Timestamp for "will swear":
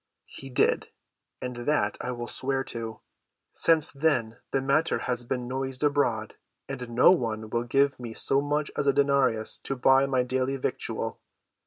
2.11-2.63